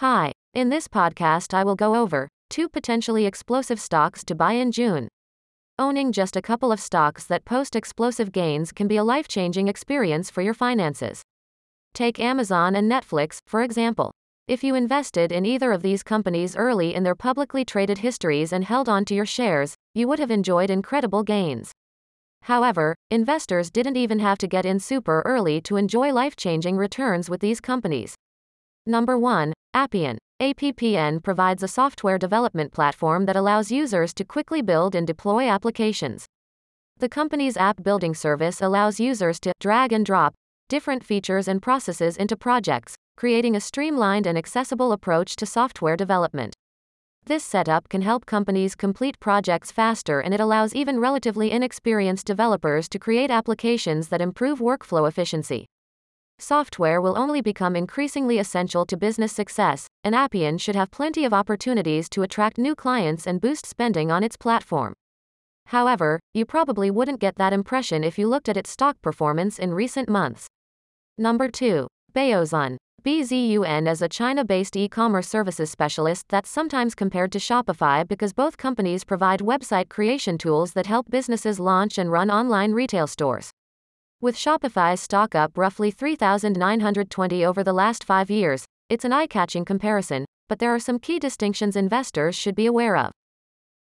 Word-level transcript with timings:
Hi, 0.00 0.32
in 0.54 0.70
this 0.70 0.88
podcast, 0.88 1.52
I 1.52 1.62
will 1.62 1.76
go 1.76 1.94
over 1.94 2.26
two 2.48 2.70
potentially 2.70 3.26
explosive 3.26 3.78
stocks 3.78 4.24
to 4.24 4.34
buy 4.34 4.52
in 4.54 4.72
June. 4.72 5.08
Owning 5.78 6.10
just 6.10 6.36
a 6.36 6.40
couple 6.40 6.72
of 6.72 6.80
stocks 6.80 7.26
that 7.26 7.44
post 7.44 7.76
explosive 7.76 8.32
gains 8.32 8.72
can 8.72 8.88
be 8.88 8.96
a 8.96 9.04
life 9.04 9.28
changing 9.28 9.68
experience 9.68 10.30
for 10.30 10.40
your 10.40 10.54
finances. 10.54 11.20
Take 11.92 12.18
Amazon 12.18 12.74
and 12.74 12.90
Netflix, 12.90 13.40
for 13.46 13.60
example. 13.60 14.10
If 14.48 14.64
you 14.64 14.74
invested 14.74 15.32
in 15.32 15.44
either 15.44 15.70
of 15.70 15.82
these 15.82 16.02
companies 16.02 16.56
early 16.56 16.94
in 16.94 17.02
their 17.02 17.14
publicly 17.14 17.66
traded 17.66 17.98
histories 17.98 18.54
and 18.54 18.64
held 18.64 18.88
on 18.88 19.04
to 19.04 19.14
your 19.14 19.26
shares, 19.26 19.74
you 19.94 20.08
would 20.08 20.18
have 20.18 20.30
enjoyed 20.30 20.70
incredible 20.70 21.24
gains. 21.24 21.72
However, 22.44 22.94
investors 23.10 23.70
didn't 23.70 23.98
even 23.98 24.20
have 24.20 24.38
to 24.38 24.48
get 24.48 24.64
in 24.64 24.80
super 24.80 25.20
early 25.26 25.60
to 25.60 25.76
enjoy 25.76 26.10
life 26.10 26.36
changing 26.36 26.78
returns 26.78 27.28
with 27.28 27.42
these 27.42 27.60
companies. 27.60 28.14
Number 28.86 29.18
1. 29.18 29.52
Appian. 29.74 30.16
APPN 30.40 31.22
provides 31.22 31.62
a 31.62 31.68
software 31.68 32.16
development 32.16 32.72
platform 32.72 33.26
that 33.26 33.36
allows 33.36 33.70
users 33.70 34.14
to 34.14 34.24
quickly 34.24 34.62
build 34.62 34.94
and 34.94 35.06
deploy 35.06 35.46
applications. 35.46 36.24
The 36.98 37.08
company's 37.08 37.58
app 37.58 37.82
building 37.82 38.14
service 38.14 38.62
allows 38.62 38.98
users 38.98 39.38
to 39.40 39.52
drag 39.60 39.92
and 39.92 40.04
drop 40.04 40.32
different 40.70 41.04
features 41.04 41.46
and 41.46 41.60
processes 41.60 42.16
into 42.16 42.36
projects, 42.36 42.94
creating 43.18 43.54
a 43.54 43.60
streamlined 43.60 44.26
and 44.26 44.38
accessible 44.38 44.92
approach 44.92 45.36
to 45.36 45.44
software 45.44 45.96
development. 45.96 46.54
This 47.26 47.44
setup 47.44 47.90
can 47.90 48.00
help 48.00 48.24
companies 48.24 48.74
complete 48.74 49.20
projects 49.20 49.70
faster 49.70 50.20
and 50.20 50.32
it 50.32 50.40
allows 50.40 50.74
even 50.74 51.00
relatively 51.00 51.50
inexperienced 51.50 52.26
developers 52.26 52.88
to 52.88 52.98
create 52.98 53.30
applications 53.30 54.08
that 54.08 54.22
improve 54.22 54.58
workflow 54.58 55.06
efficiency. 55.06 55.66
Software 56.40 57.02
will 57.02 57.18
only 57.18 57.42
become 57.42 57.76
increasingly 57.76 58.38
essential 58.38 58.86
to 58.86 58.96
business 58.96 59.30
success, 59.30 59.86
and 60.02 60.14
Appian 60.14 60.56
should 60.56 60.74
have 60.74 60.90
plenty 60.90 61.26
of 61.26 61.34
opportunities 61.34 62.08
to 62.08 62.22
attract 62.22 62.56
new 62.56 62.74
clients 62.74 63.26
and 63.26 63.42
boost 63.42 63.66
spending 63.66 64.10
on 64.10 64.24
its 64.24 64.38
platform. 64.38 64.94
However, 65.66 66.18
you 66.32 66.46
probably 66.46 66.90
wouldn't 66.90 67.20
get 67.20 67.36
that 67.36 67.52
impression 67.52 68.02
if 68.02 68.18
you 68.18 68.26
looked 68.26 68.48
at 68.48 68.56
its 68.56 68.70
stock 68.70 68.96
performance 69.02 69.58
in 69.58 69.74
recent 69.74 70.08
months. 70.08 70.46
Number 71.18 71.50
2. 71.50 71.86
Baozun. 72.14 72.78
BZUN 73.04 73.86
is 73.90 74.00
a 74.00 74.08
China 74.08 74.42
based 74.42 74.76
e 74.76 74.88
commerce 74.88 75.28
services 75.28 75.70
specialist 75.70 76.24
that's 76.30 76.48
sometimes 76.48 76.94
compared 76.94 77.32
to 77.32 77.38
Shopify 77.38 78.08
because 78.08 78.32
both 78.32 78.56
companies 78.56 79.04
provide 79.04 79.40
website 79.40 79.90
creation 79.90 80.38
tools 80.38 80.72
that 80.72 80.86
help 80.86 81.10
businesses 81.10 81.60
launch 81.60 81.98
and 81.98 82.10
run 82.10 82.30
online 82.30 82.72
retail 82.72 83.06
stores. 83.06 83.50
With 84.22 84.36
Shopify's 84.36 85.00
stock 85.00 85.34
up 85.34 85.56
roughly 85.56 85.90
3,920 85.90 87.42
over 87.42 87.64
the 87.64 87.72
last 87.72 88.04
five 88.04 88.28
years, 88.28 88.66
it's 88.90 89.06
an 89.06 89.14
eye 89.14 89.26
catching 89.26 89.64
comparison, 89.64 90.26
but 90.46 90.58
there 90.58 90.74
are 90.74 90.78
some 90.78 90.98
key 90.98 91.18
distinctions 91.18 91.74
investors 91.74 92.34
should 92.34 92.54
be 92.54 92.66
aware 92.66 92.98
of. 92.98 93.12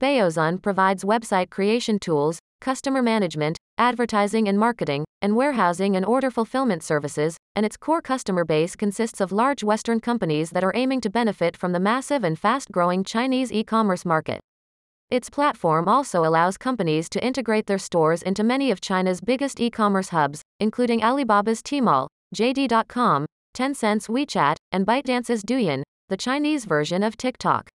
Baozun 0.00 0.62
provides 0.62 1.04
website 1.04 1.50
creation 1.50 1.98
tools, 1.98 2.38
customer 2.62 3.02
management, 3.02 3.58
advertising 3.76 4.48
and 4.48 4.58
marketing, 4.58 5.04
and 5.20 5.36
warehousing 5.36 5.96
and 5.96 6.06
order 6.06 6.30
fulfillment 6.30 6.82
services, 6.82 7.36
and 7.54 7.66
its 7.66 7.76
core 7.76 8.00
customer 8.00 8.46
base 8.46 8.74
consists 8.74 9.20
of 9.20 9.32
large 9.32 9.62
Western 9.62 10.00
companies 10.00 10.48
that 10.48 10.64
are 10.64 10.72
aiming 10.74 11.02
to 11.02 11.10
benefit 11.10 11.58
from 11.58 11.72
the 11.72 11.80
massive 11.80 12.24
and 12.24 12.38
fast 12.38 12.72
growing 12.72 13.04
Chinese 13.04 13.52
e 13.52 13.62
commerce 13.62 14.06
market. 14.06 14.40
Its 15.12 15.28
platform 15.28 15.88
also 15.88 16.24
allows 16.24 16.56
companies 16.56 17.06
to 17.10 17.22
integrate 17.22 17.66
their 17.66 17.76
stores 17.76 18.22
into 18.22 18.42
many 18.42 18.70
of 18.70 18.80
China's 18.80 19.20
biggest 19.20 19.60
e 19.60 19.68
commerce 19.68 20.08
hubs, 20.08 20.40
including 20.58 21.02
Alibaba's 21.02 21.60
Tmall, 21.60 22.08
JD.com, 22.34 23.26
Tencent's 23.54 24.08
WeChat, 24.08 24.56
and 24.72 24.86
ByteDance's 24.86 25.42
Douyin, 25.44 25.82
the 26.08 26.16
Chinese 26.16 26.64
version 26.64 27.02
of 27.02 27.18
TikTok. 27.18 27.68